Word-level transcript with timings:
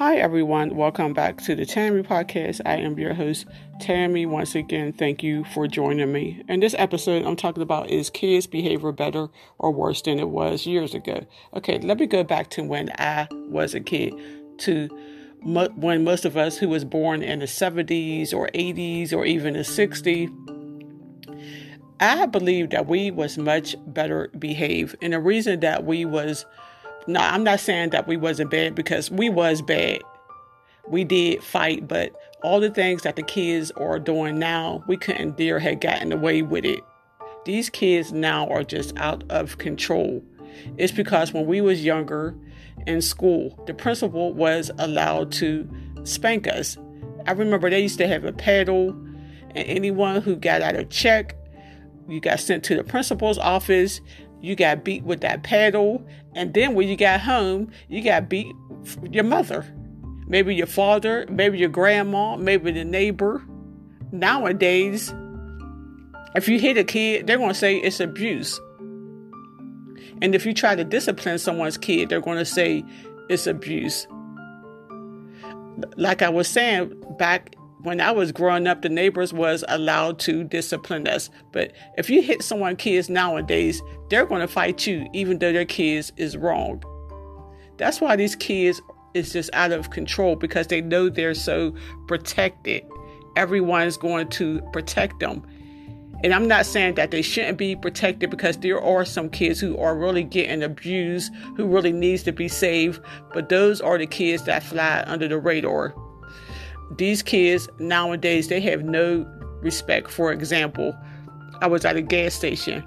Hi, 0.00 0.16
everyone. 0.16 0.76
Welcome 0.76 1.12
back 1.12 1.42
to 1.42 1.54
the 1.54 1.66
Tammy 1.66 2.02
Podcast. 2.02 2.62
I 2.64 2.76
am 2.76 2.98
your 2.98 3.12
host, 3.12 3.44
Tammy. 3.80 4.24
Once 4.24 4.54
again, 4.54 4.94
thank 4.94 5.22
you 5.22 5.44
for 5.44 5.66
joining 5.66 6.10
me. 6.10 6.42
In 6.48 6.60
this 6.60 6.74
episode, 6.78 7.26
I'm 7.26 7.36
talking 7.36 7.62
about 7.62 7.90
is 7.90 8.08
kids' 8.08 8.46
behavior 8.46 8.92
better 8.92 9.28
or 9.58 9.70
worse 9.70 10.00
than 10.00 10.18
it 10.18 10.30
was 10.30 10.64
years 10.64 10.94
ago? 10.94 11.26
Okay, 11.52 11.78
let 11.80 11.98
me 11.98 12.06
go 12.06 12.24
back 12.24 12.48
to 12.52 12.62
when 12.62 12.88
I 12.98 13.28
was 13.30 13.74
a 13.74 13.80
kid, 13.80 14.14
to 14.60 14.88
when 15.42 16.02
most 16.02 16.24
of 16.24 16.34
us 16.34 16.56
who 16.56 16.70
was 16.70 16.86
born 16.86 17.22
in 17.22 17.40
the 17.40 17.44
70s 17.44 18.32
or 18.32 18.48
80s 18.54 19.12
or 19.12 19.26
even 19.26 19.52
the 19.52 19.58
60s, 19.58 20.30
I 22.00 22.24
believe 22.24 22.70
that 22.70 22.86
we 22.86 23.10
was 23.10 23.36
much 23.36 23.76
better 23.88 24.30
behaved. 24.38 24.96
And 25.02 25.12
the 25.12 25.20
reason 25.20 25.60
that 25.60 25.84
we 25.84 26.06
was 26.06 26.46
no, 27.06 27.20
I'm 27.20 27.44
not 27.44 27.60
saying 27.60 27.90
that 27.90 28.06
we 28.06 28.16
wasn't 28.16 28.50
bad 28.50 28.74
because 28.74 29.10
we 29.10 29.28
was 29.28 29.62
bad. 29.62 30.00
We 30.88 31.04
did 31.04 31.42
fight, 31.42 31.86
but 31.86 32.14
all 32.42 32.60
the 32.60 32.70
things 32.70 33.02
that 33.02 33.16
the 33.16 33.22
kids 33.22 33.70
are 33.72 33.98
doing 33.98 34.38
now, 34.38 34.84
we 34.86 34.96
couldn't 34.96 35.36
dare 35.36 35.58
have 35.58 35.80
gotten 35.80 36.12
away 36.12 36.42
with 36.42 36.64
it. 36.64 36.80
These 37.44 37.70
kids 37.70 38.12
now 38.12 38.48
are 38.48 38.64
just 38.64 38.96
out 38.96 39.24
of 39.30 39.58
control. 39.58 40.22
It's 40.76 40.92
because 40.92 41.32
when 41.32 41.46
we 41.46 41.60
was 41.60 41.84
younger 41.84 42.34
in 42.86 43.00
school, 43.00 43.62
the 43.66 43.74
principal 43.74 44.32
was 44.32 44.70
allowed 44.78 45.32
to 45.32 45.68
spank 46.04 46.48
us. 46.48 46.76
I 47.26 47.32
remember 47.32 47.70
they 47.70 47.80
used 47.80 47.98
to 47.98 48.08
have 48.08 48.24
a 48.24 48.32
paddle, 48.32 48.90
and 49.54 49.66
anyone 49.66 50.20
who 50.22 50.36
got 50.36 50.62
out 50.62 50.76
of 50.76 50.90
check, 50.90 51.36
you 52.08 52.20
got 52.20 52.40
sent 52.40 52.64
to 52.64 52.76
the 52.76 52.84
principal's 52.84 53.38
office 53.38 54.00
you 54.40 54.56
got 54.56 54.84
beat 54.84 55.04
with 55.04 55.20
that 55.20 55.42
paddle, 55.42 56.06
and 56.34 56.54
then 56.54 56.74
when 56.74 56.88
you 56.88 56.96
got 56.96 57.20
home, 57.20 57.70
you 57.88 58.02
got 58.02 58.28
beat 58.28 58.54
your 59.10 59.24
mother, 59.24 59.66
maybe 60.26 60.54
your 60.54 60.66
father, 60.66 61.26
maybe 61.28 61.58
your 61.58 61.68
grandma, 61.68 62.36
maybe 62.36 62.70
the 62.70 62.84
neighbor. 62.84 63.42
Nowadays, 64.12 65.12
if 66.34 66.48
you 66.48 66.58
hit 66.58 66.76
a 66.76 66.84
kid, 66.84 67.26
they're 67.26 67.38
going 67.38 67.50
to 67.50 67.54
say 67.54 67.76
it's 67.76 68.00
abuse. 68.00 68.60
And 70.22 70.34
if 70.34 70.44
you 70.44 70.52
try 70.52 70.74
to 70.74 70.84
discipline 70.84 71.38
someone's 71.38 71.78
kid, 71.78 72.08
they're 72.08 72.20
going 72.20 72.38
to 72.38 72.44
say 72.44 72.84
it's 73.28 73.46
abuse. 73.46 74.06
Like 75.96 76.22
I 76.22 76.28
was 76.28 76.46
saying 76.46 76.92
back 77.18 77.56
when 77.82 78.00
I 78.00 78.10
was 78.10 78.32
growing 78.32 78.66
up, 78.66 78.82
the 78.82 78.88
neighbors 78.88 79.32
was 79.32 79.64
allowed 79.68 80.18
to 80.20 80.44
discipline 80.44 81.08
us. 81.08 81.30
But 81.52 81.72
if 81.96 82.10
you 82.10 82.20
hit 82.22 82.42
someone 82.42 82.76
kids 82.76 83.08
nowadays, 83.08 83.80
they're 84.10 84.26
going 84.26 84.40
to 84.40 84.48
fight 84.48 84.86
you, 84.86 85.08
even 85.12 85.38
though 85.38 85.52
their 85.52 85.64
kids 85.64 86.12
is 86.16 86.36
wrong. 86.36 86.82
That's 87.78 88.00
why 88.00 88.16
these 88.16 88.36
kids 88.36 88.80
is 89.14 89.32
just 89.32 89.50
out 89.52 89.72
of 89.72 89.90
control 89.90 90.36
because 90.36 90.66
they 90.66 90.80
know 90.80 91.08
they're 91.08 91.34
so 91.34 91.74
protected. 92.06 92.84
Everyone's 93.36 93.96
going 93.96 94.28
to 94.28 94.60
protect 94.72 95.20
them. 95.20 95.46
And 96.22 96.34
I'm 96.34 96.46
not 96.46 96.66
saying 96.66 96.96
that 96.96 97.10
they 97.10 97.22
shouldn't 97.22 97.56
be 97.56 97.74
protected 97.74 98.28
because 98.28 98.58
there 98.58 98.80
are 98.80 99.06
some 99.06 99.30
kids 99.30 99.58
who 99.58 99.78
are 99.78 99.96
really 99.96 100.22
getting 100.22 100.62
abused, 100.62 101.32
who 101.56 101.66
really 101.66 101.92
needs 101.92 102.22
to 102.24 102.32
be 102.32 102.46
saved, 102.46 103.00
but 103.32 103.48
those 103.48 103.80
are 103.80 103.96
the 103.96 104.06
kids 104.06 104.44
that 104.44 104.62
fly 104.62 105.02
under 105.06 105.28
the 105.28 105.38
radar 105.38 105.94
these 106.90 107.22
kids 107.22 107.68
nowadays 107.78 108.48
they 108.48 108.60
have 108.60 108.84
no 108.84 109.26
respect. 109.62 110.10
For 110.10 110.32
example, 110.32 110.96
I 111.60 111.66
was 111.66 111.84
at 111.84 111.96
a 111.96 112.02
gas 112.02 112.34
station. 112.34 112.84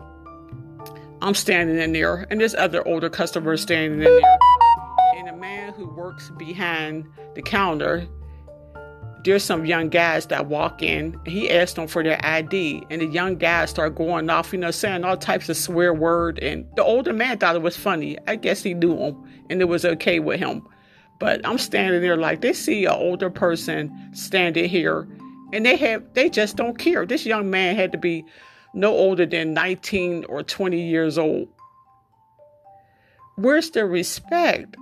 I'm 1.24 1.36
standing 1.36 1.78
in 1.78 1.94
there, 1.94 2.28
and 2.30 2.42
there's 2.42 2.54
other 2.54 2.86
older 2.86 3.10
customers 3.10 3.62
standing 3.62 3.94
in 3.94 4.00
there. 4.00 4.38
And 5.16 5.30
a 5.30 5.34
man 5.34 5.72
who 5.72 5.88
works 5.88 6.30
behind 6.32 7.08
the 7.34 7.42
counter, 7.42 8.06
there's 9.24 9.42
some 9.42 9.66
young 9.66 9.88
guys 9.88 10.26
that 10.26 10.48
walk 10.48 10.84
in. 10.84 11.18
He 11.26 11.50
asked 11.50 11.78
them 11.78 11.88
for 11.88 12.04
their 12.04 12.20
ID, 12.26 12.84
and 12.90 13.02
the 13.02 13.06
young 13.06 13.38
guys 13.38 13.70
start 13.70 13.96
going 13.96 14.30
off, 14.30 14.52
you 14.52 14.60
know, 14.60 14.70
saying 14.70 15.06
all 15.06 15.16
types 15.16 15.48
of 15.48 15.56
swear 15.56 15.94
word. 15.94 16.40
And 16.40 16.66
the 16.76 16.84
older 16.84 17.14
man 17.14 17.38
thought 17.38 17.56
it 17.56 17.62
was 17.62 17.78
funny. 17.78 18.18
I 18.28 18.36
guess 18.36 18.62
he 18.62 18.74
knew 18.74 18.98
him, 18.98 19.24
and 19.50 19.62
it 19.62 19.70
was 19.70 19.86
okay 19.86 20.20
with 20.20 20.42
him. 20.42 20.68
But 21.20 21.40
I'm 21.48 21.58
standing 21.58 22.02
there 22.02 22.18
like 22.18 22.42
they 22.42 22.52
see 22.52 22.84
an 22.84 22.92
older 22.92 23.30
person 23.30 24.10
standing 24.14 24.68
here 24.68 25.08
and 25.54 25.66
they 25.66 25.78
have 25.78 26.04
they 26.16 26.30
just 26.30 26.58
don't 26.58 26.78
care. 26.78 27.06
This 27.06 27.26
young 27.26 27.50
man 27.50 27.76
had 27.76 27.92
to 27.94 27.98
be 27.98 28.26
no 28.74 28.92
older 28.92 29.26
than 29.26 29.54
19 29.54 30.26
or 30.26 30.44
20 30.44 30.82
years 30.82 31.18
old. 31.18 31.48
Where's 33.36 33.70
the 33.72 33.86
respect? 33.86 34.76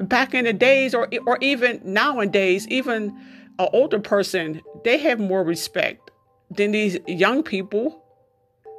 Back 0.00 0.34
in 0.34 0.44
the 0.44 0.52
days 0.52 0.94
or 0.94 1.08
or 1.26 1.38
even 1.40 1.80
nowadays, 1.84 2.66
even 2.68 3.16
an 3.58 3.68
older 3.72 3.98
person, 3.98 4.62
they 4.84 4.98
have 4.98 5.18
more 5.18 5.42
respect 5.42 6.10
than 6.50 6.72
these 6.72 6.98
young 7.06 7.42
people 7.42 8.04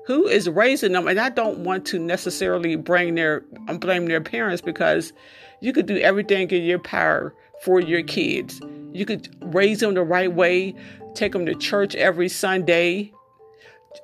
who 0.09 0.27
is 0.27 0.49
raising 0.49 0.91
them 0.91 1.07
and 1.07 1.19
i 1.19 1.29
don't 1.29 1.59
want 1.59 1.85
to 1.85 1.99
necessarily 1.99 2.75
bring 2.75 3.15
their 3.15 3.41
blame 3.79 4.07
their 4.07 4.19
parents 4.19 4.61
because 4.61 5.13
you 5.61 5.73
could 5.73 5.85
do 5.85 5.97
everything 5.97 6.49
in 6.51 6.63
your 6.63 6.79
power 6.79 7.33
for 7.61 7.79
your 7.79 8.03
kids. 8.03 8.61
You 8.93 9.05
could 9.05 9.29
raise 9.53 9.79
them 9.79 9.93
the 9.93 10.03
right 10.03 10.31
way, 10.31 10.75
take 11.13 11.33
them 11.33 11.45
to 11.45 11.55
church 11.55 11.95
every 11.95 12.29
Sunday, 12.29 13.11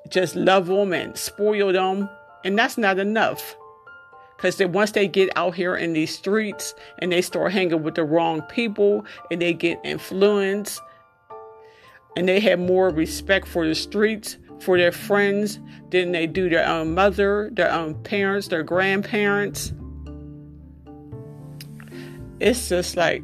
just 0.10 0.36
love 0.36 0.68
them 0.68 0.94
and 0.94 1.18
spoil 1.18 1.72
them. 1.72 2.10
And 2.44 2.58
that's 2.58 2.78
not 2.78 3.00
enough. 3.00 3.56
Because 4.36 4.60
once 4.60 4.92
they 4.92 5.08
get 5.08 5.30
out 5.38 5.56
here 5.56 5.76
in 5.76 5.94
these 5.94 6.14
streets 6.14 6.74
and 7.00 7.12
they 7.12 7.22
start 7.22 7.54
hanging 7.54 7.84
with 7.84 7.96
the 7.96 8.04
wrong 8.04 8.42
people 8.44 9.06
and 9.32 9.42
they 9.42 9.54
get 9.54 9.80
influenced 9.84 10.82
and 12.18 12.28
they 12.28 12.40
have 12.42 12.60
more 12.60 12.90
respect 12.90 13.48
for 13.48 13.66
the 13.66 13.74
streets, 13.74 14.38
for 14.60 14.78
their 14.78 14.92
friends 14.92 15.60
than 15.90 16.12
they 16.12 16.28
do 16.28 16.50
their 16.50 16.68
own 16.68 16.94
mother, 16.94 17.50
their 17.54 17.72
own 17.72 17.96
parents, 18.04 18.48
their 18.48 18.64
grandparents 18.64 19.74
it's 22.40 22.70
just 22.70 22.98
like 22.98 23.24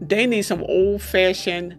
they 0.00 0.26
need 0.26 0.42
some 0.42 0.62
old 0.62 1.02
fashioned 1.02 1.76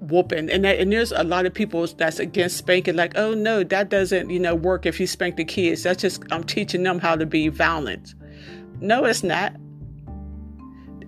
whooping. 0.00 0.50
And 0.50 0.64
that, 0.64 0.78
and 0.78 0.92
there's 0.92 1.12
a 1.12 1.24
lot 1.24 1.46
of 1.46 1.54
people 1.54 1.86
that's 1.86 2.18
against 2.18 2.56
spanking, 2.58 2.96
like, 2.96 3.16
oh 3.16 3.34
no, 3.34 3.64
that 3.64 3.88
doesn't, 3.88 4.30
you 4.30 4.38
know, 4.38 4.54
work 4.54 4.86
if 4.86 5.00
you 5.00 5.06
spank 5.06 5.36
the 5.36 5.44
kids. 5.44 5.82
That's 5.82 6.02
just 6.02 6.22
I'm 6.30 6.44
teaching 6.44 6.82
them 6.82 6.98
how 6.98 7.16
to 7.16 7.26
be 7.26 7.48
violent. 7.48 8.14
No, 8.80 9.04
it's 9.04 9.22
not. 9.22 9.54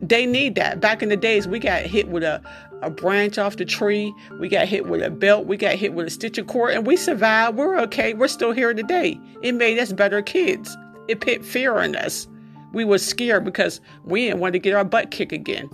They 0.08 0.26
need 0.26 0.54
that. 0.56 0.80
Back 0.80 1.02
in 1.02 1.08
the 1.08 1.16
days, 1.16 1.48
we 1.48 1.58
got 1.58 1.82
hit 1.82 2.08
with 2.08 2.22
a, 2.22 2.40
a 2.82 2.90
branch 2.90 3.38
off 3.38 3.56
the 3.56 3.64
tree. 3.64 4.14
We 4.38 4.48
got 4.48 4.68
hit 4.68 4.86
with 4.86 5.02
a 5.02 5.10
belt. 5.10 5.46
We 5.46 5.56
got 5.56 5.74
hit 5.74 5.94
with 5.94 6.06
a 6.06 6.10
stitch 6.10 6.38
of 6.38 6.46
cord, 6.46 6.74
and 6.74 6.86
we 6.86 6.96
survived. 6.96 7.56
We're 7.56 7.78
okay. 7.80 8.14
We're 8.14 8.28
still 8.28 8.52
here 8.52 8.74
today. 8.74 9.18
It 9.42 9.52
made 9.52 9.78
us 9.78 9.92
better 9.92 10.22
kids. 10.22 10.76
It 11.08 11.20
put 11.20 11.44
fear 11.44 11.78
in 11.80 11.96
us 11.96 12.28
we 12.76 12.84
were 12.84 12.98
scared 12.98 13.42
because 13.42 13.80
we 14.04 14.26
didn't 14.26 14.40
want 14.40 14.52
to 14.52 14.58
get 14.58 14.74
our 14.74 14.84
butt 14.84 15.10
kicked 15.10 15.32
again. 15.32 15.70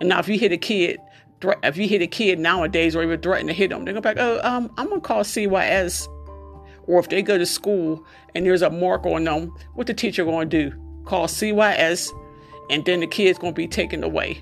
And 0.00 0.08
now, 0.08 0.18
if 0.18 0.28
you 0.28 0.36
hit 0.36 0.50
a 0.50 0.56
kid, 0.56 0.98
if 1.62 1.76
you 1.76 1.86
hit 1.86 2.02
a 2.02 2.06
kid 2.08 2.40
nowadays 2.40 2.96
or 2.96 3.02
even 3.04 3.20
threaten 3.20 3.46
to 3.46 3.52
hit 3.52 3.70
them, 3.70 3.84
they're 3.84 3.94
gonna 3.94 4.02
be 4.02 4.08
like, 4.08 4.18
"Oh, 4.18 4.40
um, 4.42 4.72
I'm 4.76 4.88
gonna 4.88 5.00
call 5.00 5.22
CYS." 5.22 6.08
Or 6.88 6.98
if 6.98 7.08
they 7.08 7.22
go 7.22 7.38
to 7.38 7.46
school 7.46 8.04
and 8.34 8.44
there's 8.44 8.62
a 8.62 8.70
mark 8.70 9.06
on 9.06 9.22
them, 9.22 9.54
what 9.74 9.86
the 9.86 9.94
teacher 9.94 10.24
gonna 10.24 10.46
do? 10.46 10.72
Call 11.04 11.28
CYS, 11.28 12.10
and 12.72 12.84
then 12.86 13.00
the 13.00 13.06
kid's 13.06 13.38
gonna 13.38 13.52
be 13.52 13.68
taken 13.68 14.02
away. 14.02 14.40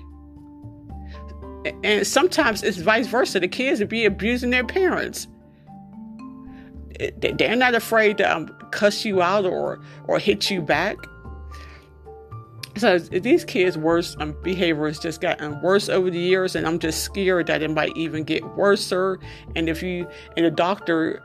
And 1.83 2.07
sometimes 2.07 2.63
it's 2.63 2.77
vice 2.77 3.05
versa. 3.05 3.39
The 3.39 3.47
kids 3.47 3.81
will 3.81 3.87
be 3.87 4.05
abusing 4.05 4.49
their 4.49 4.65
parents. 4.65 5.27
They're 7.17 7.55
not 7.55 7.75
afraid 7.75 8.17
to 8.17 8.35
um, 8.35 8.47
cuss 8.71 9.05
you 9.05 9.21
out 9.21 9.45
or 9.45 9.79
or 10.07 10.17
hit 10.17 10.49
you 10.49 10.61
back. 10.61 10.97
So 12.77 12.97
these 12.97 13.43
kids' 13.43 13.77
worse 13.77 14.15
um, 14.19 14.35
behavior 14.43 14.87
has 14.87 14.97
just 14.97 15.19
gotten 15.19 15.61
worse 15.61 15.89
over 15.89 16.09
the 16.09 16.19
years, 16.19 16.55
and 16.55 16.65
I'm 16.65 16.79
just 16.79 17.03
scared 17.03 17.47
that 17.47 17.61
it 17.61 17.69
might 17.69 17.95
even 17.97 18.23
get 18.23 18.43
worse. 18.55 18.91
And 18.91 19.67
if 19.67 19.83
you 19.83 20.07
and 20.37 20.45
the 20.45 20.51
doctor, 20.51 21.21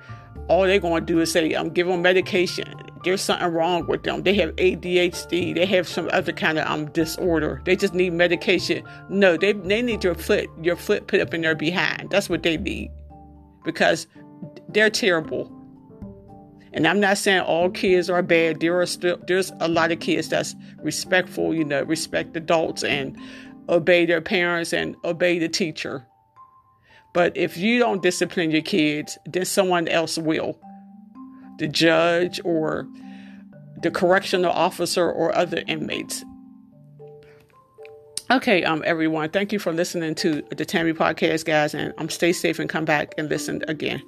all 0.49 0.63
they're 0.63 0.81
to 0.81 1.01
do 1.01 1.21
is 1.21 1.31
say, 1.31 1.53
"I'm 1.55 1.67
um, 1.67 1.73
give 1.73 1.87
them 1.87 2.03
medication." 2.03 2.75
There's 3.07 3.23
something 3.23 3.53
wrong 3.53 3.87
with 3.87 4.03
them. 4.03 4.25
They 4.25 4.35
have 4.35 4.57
ADHD. 4.57 5.55
They 5.55 5.65
have 5.65 5.87
some 5.87 6.11
other 6.13 6.33
kind 6.33 6.59
of 6.59 6.67
um 6.67 6.87
disorder. 6.87 7.63
They 7.65 7.77
just 7.77 7.95
need 7.95 8.13
medication. 8.15 8.83
No, 9.09 9.37
they 9.37 9.53
they 9.53 9.81
need 9.81 10.03
your 10.03 10.17
foot 10.17 10.51
your 10.61 10.75
foot 10.75 11.07
put 11.07 11.21
up 11.21 11.33
in 11.33 11.43
their 11.43 11.55
behind. 11.55 12.11
That's 12.11 12.29
what 12.29 12.43
they 12.43 12.57
need 12.57 12.91
because 13.65 14.09
they're 14.71 14.91
terrible. 14.91 15.53
And 16.73 16.85
I'm 16.85 16.99
not 16.99 17.17
saying 17.17 17.43
all 17.43 17.71
kids 17.71 18.11
are 18.11 18.23
bad. 18.23 18.59
There 18.59 18.81
are 18.81 18.87
still 18.87 19.19
there's 19.29 19.53
a 19.61 19.69
lot 19.69 19.93
of 19.93 20.01
kids 20.01 20.29
that's 20.29 20.57
respectful, 20.83 21.55
you 21.55 21.65
know, 21.65 21.85
respect 21.85 22.37
adults 22.37 22.83
and 22.83 23.17
obey 23.69 24.05
their 24.05 24.21
parents 24.21 24.73
and 24.73 24.97
obey 25.05 25.39
the 25.39 25.49
teacher. 25.49 26.05
But 27.15 27.37
if 27.37 27.57
you 27.57 27.79
don't 27.79 28.03
discipline 28.03 28.51
your 28.51 28.63
kids, 28.63 29.17
then 29.27 29.45
someone 29.45 29.87
else 29.87 30.19
will 30.19 30.59
the 31.59 31.69
judge 31.69 32.41
or 32.45 32.87
the 33.83 33.91
correctional 33.91 34.53
officer 34.53 35.11
or 35.11 35.35
other 35.35 35.63
inmates. 35.67 36.25
Okay, 38.31 38.65
um, 38.65 38.83
everyone, 38.85 39.31
thank 39.31 39.53
you 39.53 39.59
for 39.59 39.73
listening 39.73 40.15
to 40.17 40.43
the 40.57 40.65
Tammy 40.65 40.93
podcast, 40.93 41.45
guys, 41.45 41.75
and 41.75 41.95
um, 41.99 42.09
stay 42.09 42.33
safe 42.33 42.59
and 42.59 42.69
come 42.69 42.85
back 42.85 43.15
and 43.17 43.29
listen 43.29 43.63
again. 43.69 44.03